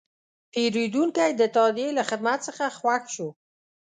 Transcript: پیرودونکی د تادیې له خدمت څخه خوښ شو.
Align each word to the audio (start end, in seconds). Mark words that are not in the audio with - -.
پیرودونکی 0.53 1.31
د 1.35 1.41
تادیې 1.55 1.89
له 1.97 2.03
خدمت 2.09 2.39
څخه 2.47 2.63
خوښ 2.77 3.03
شو. 3.15 3.27